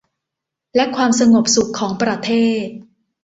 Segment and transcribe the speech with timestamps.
[0.75, 2.31] และความสงบสุขของประเท
[2.63, 2.65] ศ